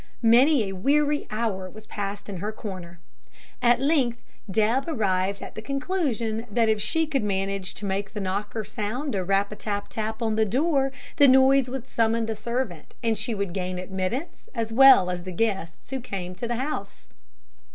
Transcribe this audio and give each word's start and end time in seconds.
Many 0.23 0.63
a 0.67 0.73
weary 0.75 1.27
hour 1.29 1.69
was 1.69 1.85
passed 1.85 2.27
in 2.27 2.37
her 2.37 2.51
corner. 2.51 2.99
At 3.61 3.79
length 3.79 4.17
Deb 4.49 4.85
arrived 4.87 5.43
at 5.43 5.53
the 5.53 5.61
conclusion 5.61 6.47
that 6.49 6.67
if 6.67 6.81
she 6.81 7.05
could 7.05 7.21
manage 7.23 7.75
to 7.75 7.85
make 7.85 8.13
the 8.13 8.19
knocker 8.19 8.63
sound 8.63 9.13
a 9.13 9.23
rap 9.23 9.51
a 9.51 9.55
tap 9.55 9.89
tap 9.89 10.23
on 10.23 10.37
the 10.37 10.43
door, 10.43 10.91
the 11.17 11.27
noise 11.27 11.69
would 11.69 11.85
summon 11.87 12.25
the 12.25 12.35
servant, 12.35 12.95
and 13.03 13.15
she 13.15 13.35
would 13.35 13.53
gain 13.53 13.77
admittance 13.77 14.49
as 14.55 14.73
well 14.73 15.11
as 15.11 15.21
the 15.23 15.31
guests 15.31 15.91
who 15.91 15.99
came 15.99 16.33
to 16.33 16.47
the 16.47 16.55
house. 16.55 17.07